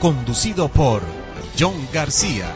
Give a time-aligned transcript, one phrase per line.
[0.00, 1.02] conducido por
[1.58, 2.54] John García.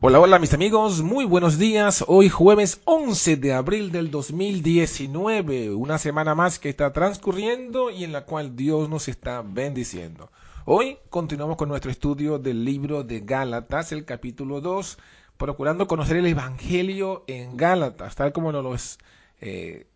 [0.00, 2.04] Hola, hola mis amigos, muy buenos días.
[2.06, 8.12] Hoy jueves 11 de abril del 2019, una semana más que está transcurriendo y en
[8.12, 10.30] la cual Dios nos está bendiciendo.
[10.64, 14.98] Hoy continuamos con nuestro estudio del libro de Gálatas, el capítulo 2,
[15.36, 18.76] procurando conocer el Evangelio en Gálatas, tal como nos lo
[19.40, 19.86] eh,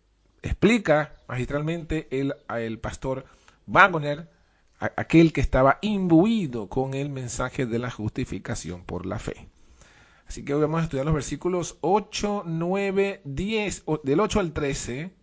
[0.43, 3.25] explica magistralmente el, el pastor
[3.71, 4.27] Wagner,
[4.79, 9.47] aquel que estaba imbuido con el mensaje de la justificación por la fe.
[10.27, 15.13] Así que hoy vamos a estudiar los versículos 8, 9, 10, del 8 al 13,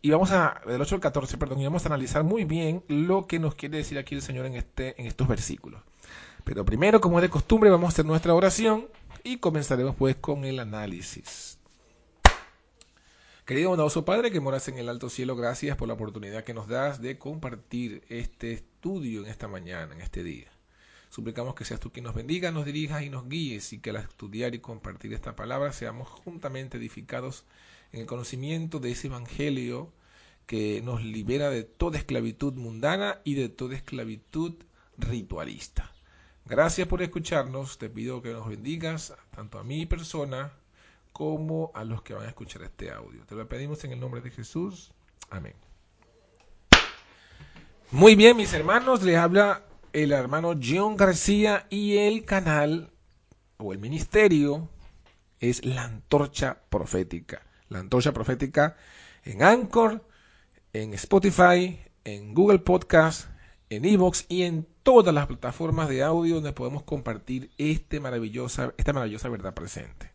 [0.00, 3.26] y vamos a, del 8 al 14, perdón, y vamos a analizar muy bien lo
[3.26, 5.82] que nos quiere decir aquí el Señor en, este, en estos versículos.
[6.44, 8.88] Pero primero, como es de costumbre, vamos a hacer nuestra oración
[9.24, 11.58] y comenzaremos pues con el análisis.
[13.44, 16.68] Querido bondadoso Padre que moras en el alto cielo, gracias por la oportunidad que nos
[16.68, 20.46] das de compartir este estudio en esta mañana, en este día.
[21.10, 23.96] Suplicamos que seas tú quien nos bendiga, nos dirijas y nos guíes y que al
[23.96, 27.44] estudiar y compartir esta palabra seamos juntamente edificados
[27.90, 29.92] en el conocimiento de ese evangelio
[30.46, 34.54] que nos libera de toda esclavitud mundana y de toda esclavitud
[34.98, 35.92] ritualista.
[36.44, 40.52] Gracias por escucharnos, te pido que nos bendigas tanto a mi persona
[41.12, 43.24] como a los que van a escuchar este audio.
[43.26, 44.92] Te lo pedimos en el nombre de Jesús.
[45.30, 45.54] Amén.
[47.90, 52.90] Muy bien, mis hermanos, les habla el hermano John García y el canal
[53.58, 54.68] o el ministerio
[55.40, 57.42] es la antorcha profética.
[57.68, 58.76] La antorcha profética
[59.24, 60.04] en Anchor,
[60.72, 63.28] en Spotify, en Google Podcast,
[63.68, 69.28] en Evox y en todas las plataformas de audio donde podemos compartir este esta maravillosa
[69.28, 70.11] verdad presente.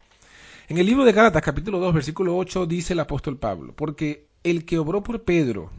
[0.69, 4.65] En el libro de Gálatas capítulo 2 versículo 8 dice el apóstol Pablo, porque el
[4.65, 5.71] que obró por Pedro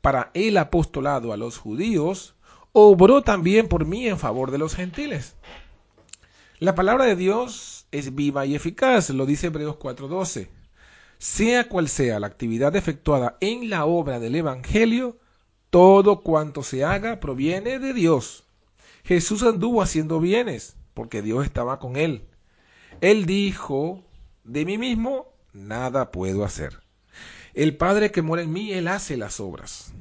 [0.00, 2.34] para el apostolado a los judíos,
[2.72, 5.36] obró también por mí en favor de los gentiles.
[6.60, 10.48] La palabra de Dios es viva y eficaz, lo dice Hebreos 4:12.
[11.18, 15.18] Sea cual sea la actividad efectuada en la obra del Evangelio,
[15.68, 18.44] todo cuanto se haga proviene de Dios.
[19.04, 22.24] Jesús anduvo haciendo bienes, porque Dios estaba con él.
[23.02, 24.02] Él dijo,
[24.44, 26.80] de mí mismo nada puedo hacer.
[27.54, 29.92] El Padre que mora en mí, Él hace las obras.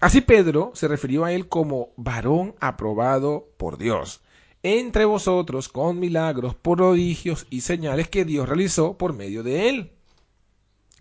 [0.00, 4.20] Así Pedro se refirió a Él como varón aprobado por Dios,
[4.62, 9.92] entre vosotros con milagros, prodigios y señales que Dios realizó por medio de Él.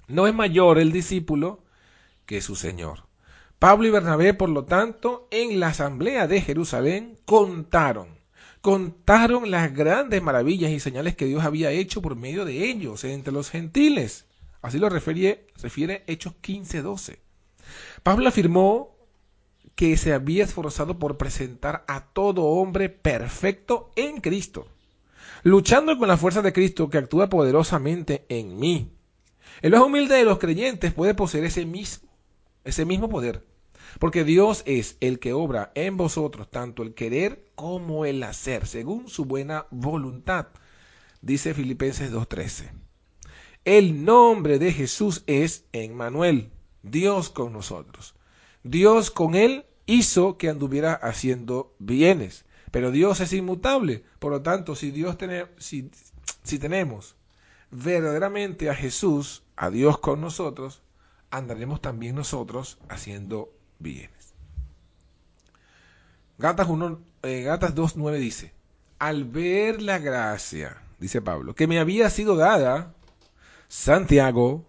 [0.07, 1.63] No es mayor el discípulo
[2.25, 3.03] que su Señor.
[3.59, 8.20] Pablo y Bernabé, por lo tanto, en la asamblea de Jerusalén contaron
[8.61, 13.33] contaron las grandes maravillas y señales que Dios había hecho por medio de ellos entre
[13.33, 14.25] los gentiles.
[14.61, 17.17] Así lo refiere, refiere Hechos 15:12.
[18.03, 18.95] Pablo afirmó
[19.75, 24.67] que se había esforzado por presentar a todo hombre perfecto en Cristo,
[25.43, 28.91] luchando con la fuerza de Cristo que actúa poderosamente en mí.
[29.61, 32.09] El más humilde de los creyentes puede poseer ese mismo,
[32.63, 33.43] ese mismo poder,
[33.99, 39.07] porque Dios es el que obra en vosotros tanto el querer como el hacer, según
[39.07, 40.47] su buena voluntad.
[41.21, 42.71] Dice Filipenses 2.13.
[43.63, 46.51] El nombre de Jesús es Emmanuel,
[46.81, 48.15] Dios con nosotros.
[48.63, 52.45] Dios con él hizo que anduviera haciendo bienes.
[52.71, 54.03] Pero Dios es inmutable.
[54.19, 55.91] Por lo tanto, si Dios tiene, si,
[56.43, 57.15] si tenemos
[57.69, 60.81] verdaderamente a Jesús, a Dios con nosotros,
[61.29, 64.33] andaremos también nosotros haciendo bienes.
[66.37, 68.53] Gatas, 1, eh, Gatas 2.9 dice,
[68.97, 72.93] al ver la gracia, dice Pablo, que me había sido dada,
[73.67, 74.65] Santiago,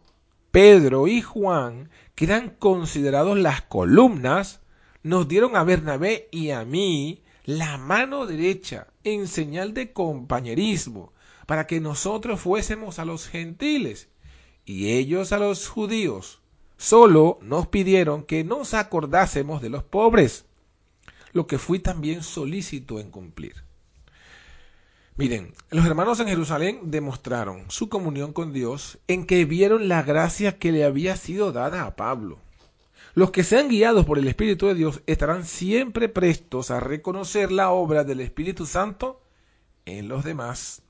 [0.51, 4.61] Pedro y Juan, que eran considerados las columnas,
[5.03, 11.13] nos dieron a Bernabé y a mí la mano derecha en señal de compañerismo,
[11.47, 14.11] para que nosotros fuésemos a los gentiles
[14.67, 16.42] y ellos a los judíos.
[16.83, 20.47] Solo nos pidieron que nos acordásemos de los pobres,
[21.33, 23.55] lo que fui también solícito en cumplir.
[25.15, 30.59] Miren, los hermanos en Jerusalén demostraron su comunión con Dios en que vieron la gracia
[30.59, 32.41] que le había sido dada a Pablo.
[33.15, 37.71] Los que sean guiados por el Espíritu de Dios estarán siempre prestos a reconocer la
[37.71, 39.23] obra del Espíritu Santo
[39.85, 40.83] en los demás.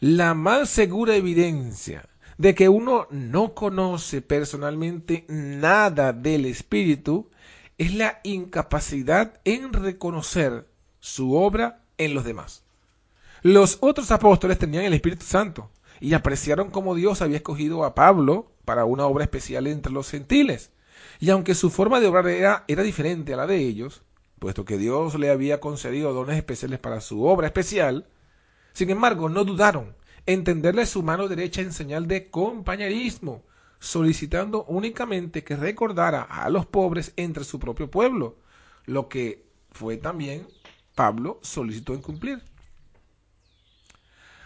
[0.00, 7.30] La más segura evidencia de que uno no conoce personalmente nada del Espíritu
[7.78, 10.66] es la incapacidad en reconocer
[11.00, 12.62] su obra en los demás.
[13.42, 15.70] Los otros apóstoles tenían el Espíritu Santo
[16.00, 20.70] y apreciaron cómo Dios había escogido a Pablo para una obra especial entre los gentiles.
[21.20, 24.02] Y aunque su forma de obrar era, era diferente a la de ellos,
[24.38, 28.06] puesto que Dios le había concedido dones especiales para su obra especial,
[28.72, 29.94] sin embargo no dudaron
[30.26, 33.44] en tenderle su mano derecha en señal de compañerismo,
[33.78, 38.36] solicitando únicamente que recordara a los pobres entre su propio pueblo,
[38.86, 40.46] lo que fue también
[40.94, 42.42] Pablo solicitó en cumplir.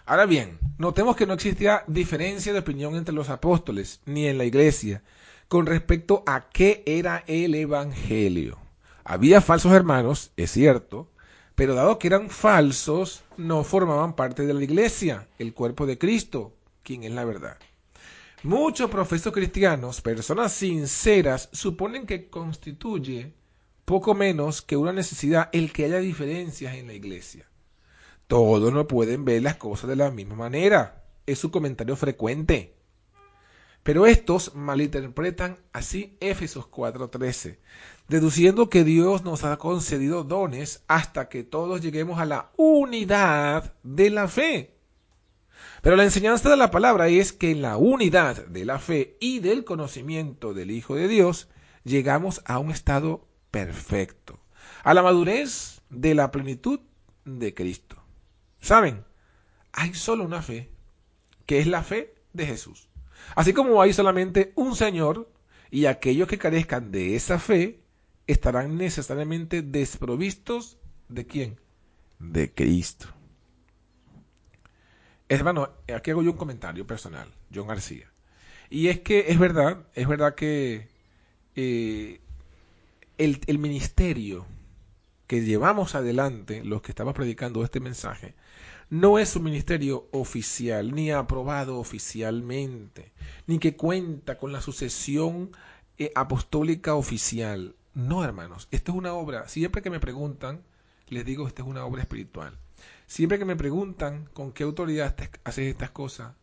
[0.07, 4.47] Ahora bien, notemos que no existía diferencia de opinión entre los apóstoles ni en la
[4.47, 5.03] iglesia
[5.49, 8.59] con respecto a qué era el Evangelio.
[9.05, 11.11] Había falsos hermanos, es cierto,
[11.59, 16.55] pero dado que eran falsos, no formaban parte de la iglesia, el cuerpo de Cristo,
[16.85, 17.59] quien es la verdad.
[18.45, 23.35] Muchos profesos cristianos, personas sinceras, suponen que constituye
[23.85, 27.49] poco menos que una necesidad el que haya diferencias en la iglesia.
[28.29, 31.03] Todos no pueden ver las cosas de la misma manera.
[31.27, 32.77] Es su comentario frecuente.
[33.83, 37.59] Pero estos malinterpretan así Éfesos 4:13,
[38.09, 44.11] deduciendo que Dios nos ha concedido dones hasta que todos lleguemos a la unidad de
[44.11, 44.75] la fe.
[45.83, 49.41] Pero la enseñanza de la palabra es que en la unidad de la fe y
[49.41, 51.49] del conocimiento del Hijo de Dios
[51.85, 54.41] llegamos a un estado perfecto,
[54.83, 56.81] a la madurez de la plenitud
[57.25, 57.97] de Cristo.
[58.61, 59.05] ¿Saben?
[59.73, 60.71] Hay solo una fe,
[61.47, 62.89] que es la fe de Jesús.
[63.37, 65.31] Así como hay solamente un Señor,
[65.71, 67.83] y aquellos que carezcan de esa fe
[68.29, 70.79] estarán necesariamente desprovistos
[71.09, 71.61] de quién?
[72.21, 73.09] De Cristo.
[75.29, 78.11] Hermano, aquí hago yo un comentario personal, John García.
[78.71, 80.89] Y es que es verdad, es verdad que
[81.57, 82.21] eh,
[83.17, 84.47] el, el ministerio
[85.27, 88.35] que llevamos adelante, los que estamos predicando este mensaje,
[88.91, 93.13] no es un ministerio oficial, ni aprobado oficialmente,
[93.47, 95.51] ni que cuenta con la sucesión
[95.99, 97.75] eh, apostólica oficial.
[97.99, 100.63] No, hermanos, esto es una obra, siempre que me preguntan,
[101.09, 102.57] les digo, esta es una obra espiritual.
[103.09, 106.37] Siempre que me preguntan con qué autoridad haces estas cosas,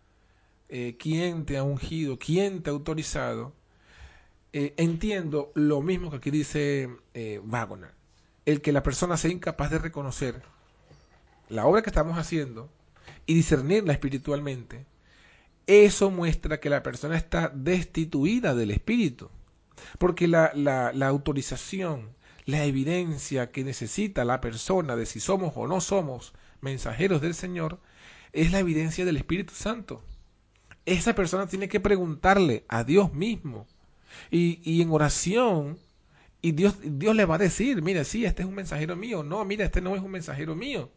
[0.68, 3.54] eh, quién te ha ungido, quién te ha autorizado,
[4.52, 6.90] eh, entiendo lo mismo que aquí dice
[7.46, 7.92] Wagner,
[8.46, 10.42] el que la persona sea incapaz de reconocer
[11.48, 12.69] la obra que estamos haciendo
[13.25, 14.86] y discernirla espiritualmente,
[15.68, 19.31] eso muestra que la persona está destituida del espíritu.
[19.98, 22.10] Porque la, la, autorización,
[22.45, 27.80] la evidencia que necesita la persona de si somos o no somos mensajeros del Señor,
[28.34, 30.03] es la evidencia del Espíritu Santo.
[30.86, 33.67] Esa persona tiene que preguntarle a Dios mismo.
[34.32, 35.79] Y, y en oración,
[36.41, 39.24] y Dios, Dios le va a decir, mira, sí, este es un mensajero mío.
[39.24, 40.91] No, mira, este no es un mensajero mío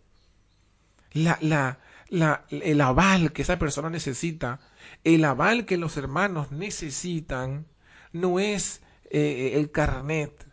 [1.13, 4.61] la, la, la, el aval que esa persona necesita,
[5.05, 7.67] el aval que los hermanos necesitan,
[8.13, 10.47] no es eh, el carnet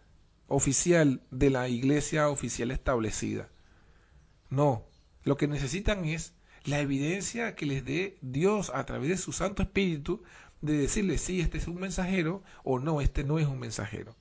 [0.48, 3.50] oficial de la iglesia oficial establecida.
[4.50, 4.86] No,
[5.24, 6.34] lo que necesitan es
[6.64, 10.24] la evidencia que les dé Dios a través de su Santo Espíritu
[10.62, 14.16] de decirle si este es un mensajero o no, este no es un mensajero.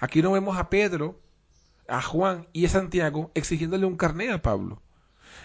[0.00, 1.20] Aquí no vemos a Pedro,
[1.88, 4.82] a Juan y a Santiago exigiéndole un carnet a Pablo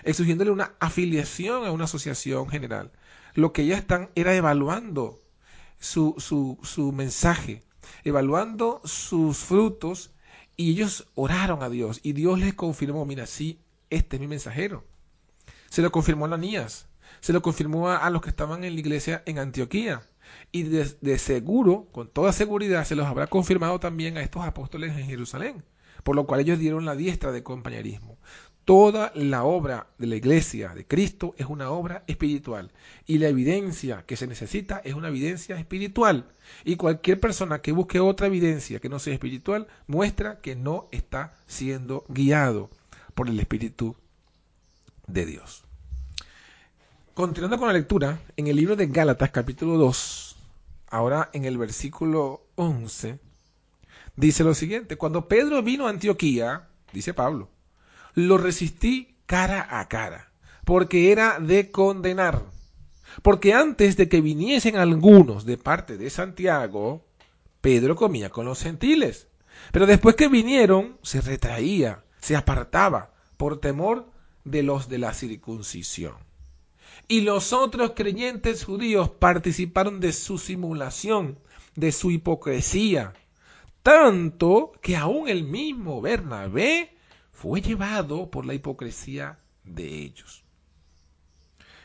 [0.04, 2.92] exigiéndole una afiliación a una asociación general.
[3.34, 5.22] Lo que ellas están era evaluando
[5.80, 7.64] su, su, su mensaje,
[8.04, 10.12] evaluando sus frutos,
[10.56, 13.60] y ellos oraron a Dios, y Dios les confirmó, mira, sí,
[13.90, 14.86] este es mi mensajero.
[15.70, 16.88] Se lo confirmó a Ananías,
[17.22, 20.02] se lo confirmó a, los que estaban en la iglesia en Antioquía,
[20.52, 24.98] y de, de seguro, con toda seguridad, se los habrá confirmado también a estos apóstoles
[24.98, 25.64] en Jerusalén,
[26.04, 28.18] por lo cual ellos dieron la diestra de compañerismo.
[28.70, 32.72] Toda la obra de la iglesia de Cristo es una obra espiritual
[33.08, 36.30] y la evidencia que se necesita es una evidencia espiritual.
[36.66, 41.34] Y cualquier persona que busque otra evidencia que no sea espiritual muestra que no está
[41.48, 42.70] siendo guiado
[43.16, 43.96] por el Espíritu
[45.08, 45.64] de Dios.
[47.16, 50.36] Continuando con la lectura, en el libro de Gálatas capítulo 2,
[50.92, 53.18] ahora en el versículo 11,
[54.16, 57.50] dice lo siguiente, cuando Pedro vino a Antioquía, dice Pablo,
[58.28, 60.32] lo resistí cara a cara,
[60.66, 62.44] porque era de condenar.
[63.22, 67.06] Porque antes de que viniesen algunos de parte de Santiago,
[67.62, 69.28] Pedro comía con los gentiles.
[69.72, 74.12] Pero después que vinieron, se retraía, se apartaba, por temor
[74.44, 76.16] de los de la circuncisión.
[77.08, 81.40] Y los otros creyentes judíos participaron de su simulación,
[81.76, 83.14] de su hipocresía,
[83.84, 86.96] tanto que aún el mismo Bernabé
[87.32, 90.44] fue llevado por la hipocresía de ellos.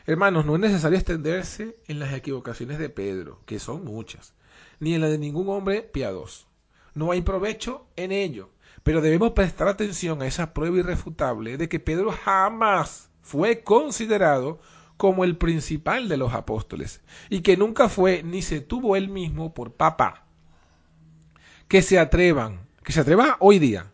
[0.05, 4.35] Hermanos, no es necesario extenderse en las equivocaciones de Pedro, que son muchas,
[4.79, 6.47] ni en la de ningún hombre piadoso.
[6.93, 8.51] No hay provecho en ello,
[8.83, 14.59] pero debemos prestar atención a esa prueba irrefutable de que Pedro jamás fue considerado
[14.97, 19.53] como el principal de los apóstoles, y que nunca fue ni se tuvo él mismo
[19.53, 20.25] por papa.
[21.67, 23.91] Que se atrevan, que se atreva hoy día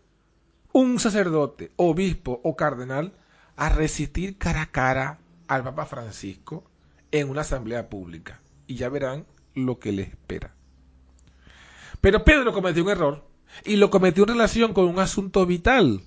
[0.73, 3.13] un sacerdote, obispo o cardenal
[3.55, 6.63] a resistir cara a cara al Papa Francisco
[7.11, 8.41] en una asamblea pública.
[8.67, 10.53] Y ya verán lo que le espera.
[11.99, 13.27] Pero Pedro cometió un error
[13.65, 16.01] y lo cometió en relación con un asunto vital,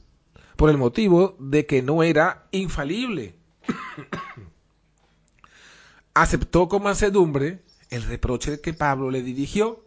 [0.56, 3.36] por el motivo de que no era infalible.
[6.14, 9.84] Aceptó con mansedumbre el reproche que Pablo le dirigió.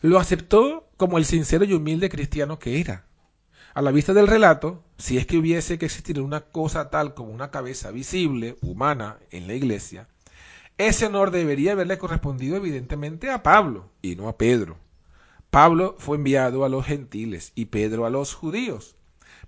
[0.00, 3.06] Lo aceptó como el sincero y humilde cristiano que era.
[3.74, 7.32] A la vista del relato, si es que hubiese que existir una cosa tal como
[7.32, 10.08] una cabeza visible, humana, en la iglesia,
[10.76, 14.76] ese honor debería haberle correspondido evidentemente a Pablo y no a Pedro.
[15.48, 18.94] Pablo fue enviado a los gentiles y Pedro a los judíos,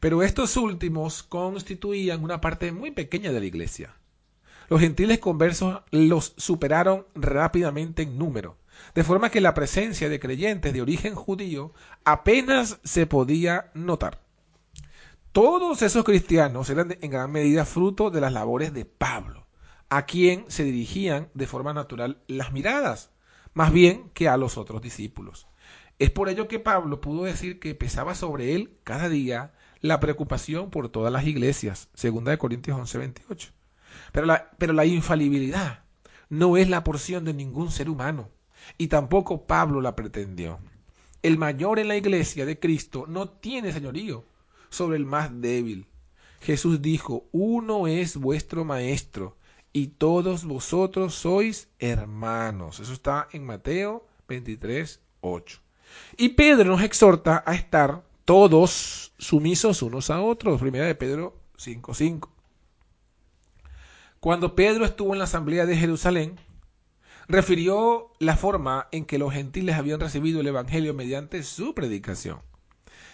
[0.00, 3.94] pero estos últimos constituían una parte muy pequeña de la iglesia.
[4.70, 8.56] Los gentiles conversos los superaron rápidamente en número,
[8.94, 11.72] de forma que la presencia de creyentes de origen judío
[12.04, 14.20] apenas se podía notar.
[15.32, 19.46] Todos esos cristianos eran en gran medida fruto de las labores de Pablo,
[19.88, 23.10] a quien se dirigían de forma natural las miradas,
[23.52, 25.48] más bien que a los otros discípulos.
[25.98, 30.70] Es por ello que Pablo pudo decir que pesaba sobre él cada día la preocupación
[30.70, 33.52] por todas las iglesias, segunda Corintios 11, 28.
[34.12, 35.84] Pero la, pero la infalibilidad
[36.28, 38.30] no es la porción de ningún ser humano
[38.78, 40.58] y tampoco Pablo la pretendió.
[41.22, 44.24] El mayor en la iglesia de Cristo no tiene señorío
[44.68, 45.86] sobre el más débil.
[46.40, 49.36] Jesús dijo, uno es vuestro maestro
[49.72, 52.80] y todos vosotros sois hermanos.
[52.80, 55.60] Eso está en Mateo 23, 8.
[56.16, 60.60] Y Pedro nos exhorta a estar todos sumisos unos a otros.
[60.60, 62.30] Primera de Pedro 5, 5.
[64.20, 66.38] Cuando Pedro estuvo en la asamblea de Jerusalén,
[67.28, 72.40] refirió la forma en que los gentiles habían recibido el Evangelio mediante su predicación.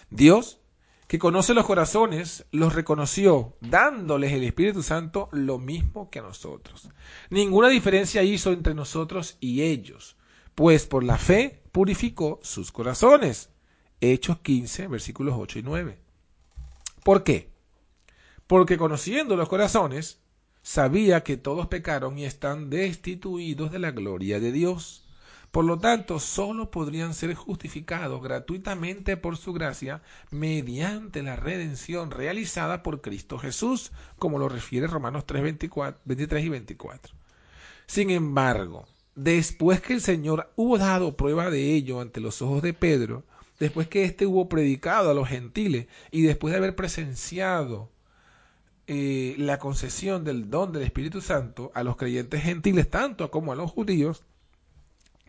[0.09, 0.59] Dios,
[1.07, 6.89] que conoce los corazones, los reconoció, dándoles el Espíritu Santo lo mismo que a nosotros.
[7.29, 10.15] Ninguna diferencia hizo entre nosotros y ellos,
[10.55, 13.49] pues por la fe purificó sus corazones.
[13.99, 15.99] Hechos 15, versículos 8 y 9.
[17.03, 17.51] ¿Por qué?
[18.47, 20.20] Porque conociendo los corazones,
[20.63, 25.03] sabía que todos pecaron y están destituidos de la gloria de Dios.
[25.51, 32.83] Por lo tanto, sólo podrían ser justificados gratuitamente por su gracia mediante la redención realizada
[32.83, 35.43] por Cristo Jesús, como lo refiere Romanos 3,
[36.05, 37.13] 23 y 24.
[37.85, 42.73] Sin embargo, después que el Señor hubo dado prueba de ello ante los ojos de
[42.73, 43.25] Pedro,
[43.59, 47.89] después que éste hubo predicado a los gentiles y después de haber presenciado
[48.93, 53.55] eh, la concesión del don del Espíritu Santo a los creyentes gentiles, tanto como a
[53.55, 54.25] los judíos,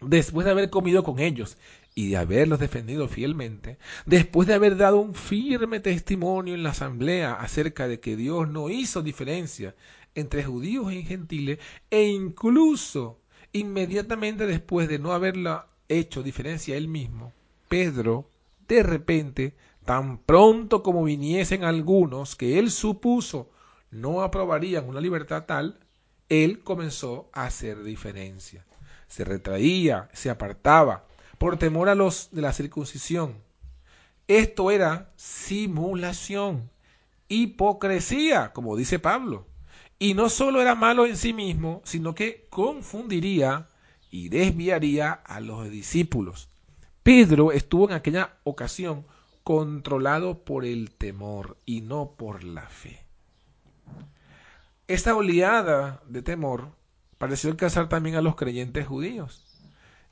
[0.00, 1.56] después de haber comido con ellos
[1.94, 7.34] y de haberlos defendido fielmente, después de haber dado un firme testimonio en la asamblea
[7.34, 9.76] acerca de que Dios no hizo diferencia
[10.16, 13.20] entre judíos y gentiles, e incluso
[13.52, 17.32] inmediatamente después de no haberla hecho diferencia él mismo,
[17.68, 18.28] Pedro,
[18.66, 19.54] de repente,
[19.84, 23.50] tan pronto como viniesen algunos que él supuso
[23.90, 25.78] no aprobarían una libertad tal,
[26.28, 28.64] él comenzó a hacer diferencia.
[29.06, 31.04] Se retraía, se apartaba,
[31.38, 33.34] por temor a los de la circuncisión.
[34.28, 36.70] Esto era simulación,
[37.28, 39.46] hipocresía, como dice Pablo.
[39.98, 43.68] Y no solo era malo en sí mismo, sino que confundiría
[44.10, 46.48] y desviaría a los discípulos.
[47.02, 49.04] Pedro estuvo en aquella ocasión
[49.44, 53.04] controlados por el temor y no por la fe.
[54.88, 56.68] Esta oleada de temor
[57.18, 59.44] pareció alcanzar también a los creyentes judíos,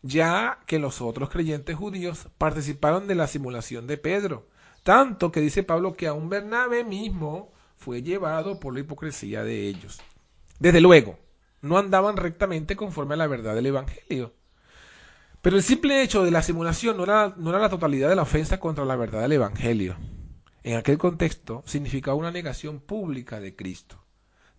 [0.02, 4.48] ya que los otros creyentes judíos participaron de la simulación de Pedro,
[4.82, 10.00] tanto que dice Pablo que aún Bernabé mismo fue llevado por la hipocresía de ellos.
[10.58, 11.18] Desde luego,
[11.62, 14.32] no andaban rectamente conforme a la verdad del Evangelio.
[15.42, 18.22] Pero el simple hecho de la simulación no era, no era la totalidad de la
[18.22, 19.96] ofensa contra la verdad del Evangelio.
[20.62, 23.96] En aquel contexto significaba una negación pública de Cristo,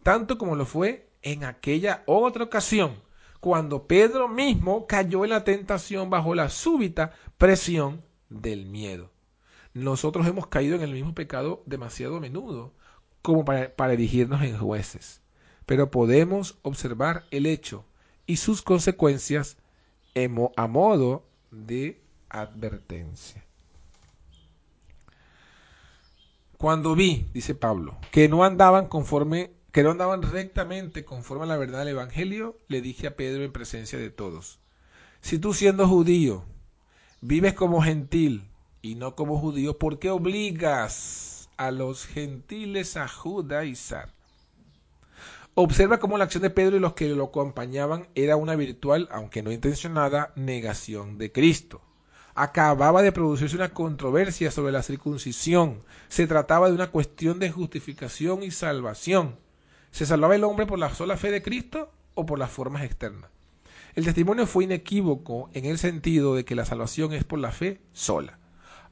[0.01, 2.95] tanto como lo fue en aquella otra ocasión,
[3.39, 9.11] cuando Pedro mismo cayó en la tentación bajo la súbita presión del miedo.
[9.75, 12.73] Nosotros hemos caído en el mismo pecado demasiado a menudo
[13.21, 15.21] como para, para erigirnos en jueces,
[15.67, 17.85] pero podemos observar el hecho
[18.25, 19.57] y sus consecuencias
[20.56, 23.44] a modo de advertencia.
[26.58, 31.58] Cuando vi, dice Pablo, que no andaban conforme, que no andaban rectamente conforme a la
[31.58, 34.60] verdad del Evangelio, le dije a Pedro en presencia de todos,
[35.22, 36.44] si tú siendo judío
[37.22, 38.48] vives como gentil
[38.82, 44.13] y no como judío, ¿por qué obligas a los gentiles a judaizar?
[45.53, 49.43] Observa cómo la acción de Pedro y los que lo acompañaban era una virtual, aunque
[49.43, 51.81] no intencionada, negación de Cristo.
[52.36, 55.84] Acababa de producirse una controversia sobre la circuncisión.
[56.08, 59.36] Se trataba de una cuestión de justificación y salvación.
[59.91, 63.29] ¿Se salvaba el hombre por la sola fe de Cristo o por las formas externas?
[63.93, 67.81] El testimonio fue inequívoco en el sentido de que la salvación es por la fe
[67.91, 68.39] sola.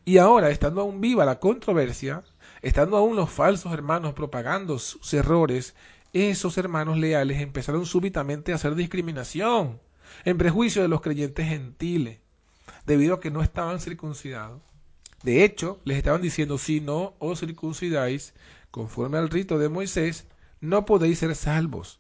[0.03, 2.23] Y ahora, estando aún viva la controversia,
[2.61, 5.73] estando aún los falsos hermanos propagando sus errores
[6.13, 9.79] esos hermanos leales empezaron súbitamente a hacer discriminación
[10.25, 12.19] en prejuicio de los creyentes gentiles,
[12.85, 14.61] debido a que no estaban circuncidados.
[15.23, 18.33] De hecho, les estaban diciendo, si no os circuncidáis
[18.71, 20.27] conforme al rito de Moisés,
[20.61, 21.99] no podéis ser salvos.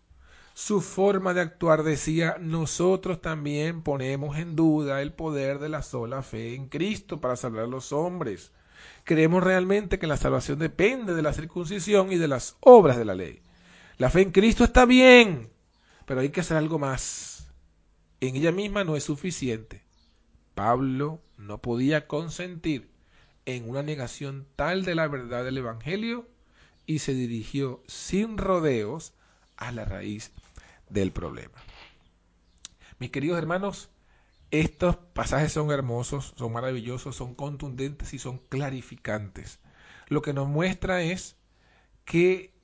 [0.53, 6.21] Su forma de actuar decía, nosotros también ponemos en duda el poder de la sola
[6.21, 8.51] fe en Cristo para salvar a los hombres.
[9.03, 13.15] Creemos realmente que la salvación depende de la circuncisión y de las obras de la
[13.15, 13.41] ley.
[13.99, 15.51] La fe en Cristo está bien,
[16.05, 17.49] pero hay que hacer algo más.
[18.21, 19.83] En ella misma no es suficiente.
[20.55, 22.89] Pablo no podía consentir
[23.45, 26.29] en una negación tal de la verdad del Evangelio
[26.85, 29.11] y se dirigió sin rodeos
[29.57, 30.31] a la raíz
[30.89, 31.59] del problema.
[32.99, 33.89] Mis queridos hermanos,
[34.49, 39.59] estos pasajes son hermosos, son maravillosos, son contundentes y son clarificantes.
[40.07, 41.35] Lo que nos muestra es
[42.05, 42.57] que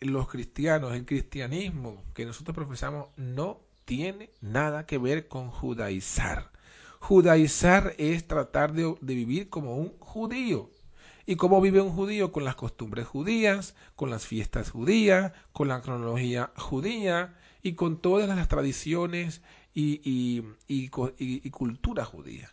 [0.00, 6.50] los cristianos, el cristianismo que nosotros profesamos no tiene nada que ver con judaizar.
[7.00, 10.70] Judaizar es tratar de, vivir como un judío.
[11.26, 12.32] ¿Y cómo vive un judío?
[12.32, 18.28] Con las costumbres judías, con las fiestas judías, con la cronología judía y con todas
[18.28, 19.42] las tradiciones
[19.74, 22.50] y, y, y cultura judía.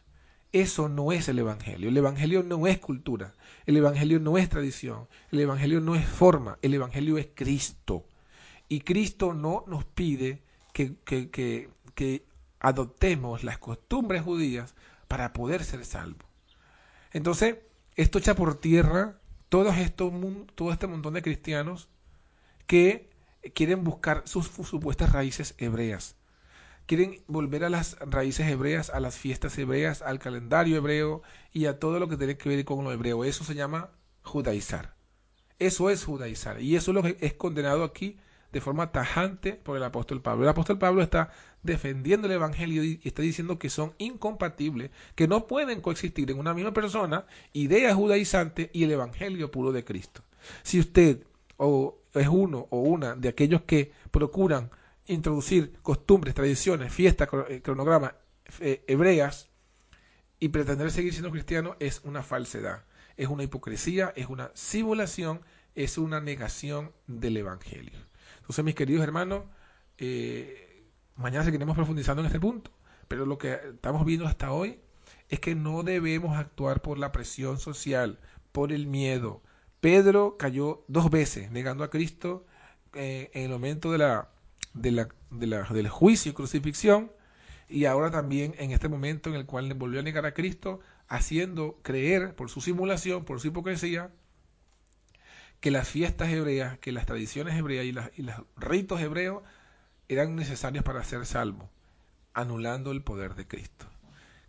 [0.56, 1.89] Eso no es el Evangelio.
[1.89, 3.34] El Evangelio no es cultura.
[3.65, 5.10] El Evangelio no es tradición.
[5.30, 6.60] El Evangelio no es forma.
[6.62, 8.06] El Evangelio es Cristo.
[8.70, 12.26] Y Cristo no nos pide que, que, que,
[12.62, 14.76] adoptemos las costumbres judías
[15.10, 16.30] para poder ser salvos.
[17.12, 17.58] Entonces,
[17.98, 20.10] esto echa por tierra todo, esto,
[20.56, 21.89] todo este montón de cristianos
[22.65, 23.10] que
[23.54, 26.15] quieren buscar sus supuestas raíces hebreas
[26.86, 31.21] quieren volver a las raíces hebreas, a las fiestas hebreas, al calendario hebreo
[31.52, 33.24] y a todo lo que tiene que ver con lo hebreo.
[33.24, 33.89] Eso se llama
[34.24, 34.95] judaizar.
[35.60, 36.62] Eso es judaizar.
[36.62, 38.17] Y eso es lo que es condenado aquí
[38.52, 40.43] de forma tajante por el apóstol Pablo.
[40.43, 41.30] El apóstol Pablo está
[41.63, 46.54] defendiendo el Evangelio y está diciendo que son incompatibles, que no pueden coexistir en una
[46.54, 50.21] misma persona idea judaizante y el Evangelio puro de Cristo.
[50.63, 51.26] Si usted
[51.58, 54.69] o es uno o una de aquellos que procuran
[55.08, 58.13] introducir costumbres, tradiciones, fiestas, eh, cronogramas
[58.60, 59.50] eh, hebreas
[60.39, 62.84] y pretender seguir siendo cristiano es una falsedad,
[63.18, 65.41] es una hipocresía, es una simulación,
[65.76, 67.98] es una negación del Evangelio.
[68.38, 69.44] Entonces, mis queridos hermanos,
[69.98, 70.84] eh,
[71.15, 72.72] mañana seguiremos profundizando en este punto,
[73.08, 74.80] pero lo que estamos viendo hasta hoy
[75.30, 78.20] es que no debemos actuar por la presión social,
[78.52, 79.41] por el miedo.
[79.80, 82.46] Pedro cayó dos veces negando a Cristo
[82.94, 84.30] en el momento de la
[84.76, 87.12] de la, de la, del juicio y crucifixión,
[87.68, 90.82] y ahora también en este momento en el cual le volvió a negar a Cristo,
[91.08, 94.12] haciendo creer por su simulación, por su hipocresía,
[95.60, 99.42] que las fiestas hebreas, que las tradiciones hebreas y, y los ritos hebreos
[100.10, 101.72] eran necesarios para ser salvo,
[102.34, 103.88] anulando el poder de Cristo.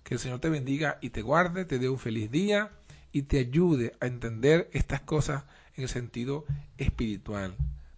[0.03, 2.73] Que el Señor te bendiga y te guarde, te dé un feliz día
[3.13, 6.45] y te ayude a entender estas cosas en el sentido
[6.77, 7.57] espiritual.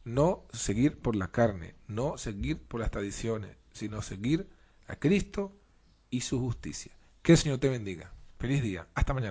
[0.09, 4.49] No seguir por la carne, no seguir por las tradiciones, sino seguir
[4.87, 5.53] a Cristo
[6.09, 6.93] y su justicia.
[7.21, 8.11] Que el Señor te bendiga.
[8.39, 8.89] Feliz día.
[8.95, 9.27] Hasta mañana.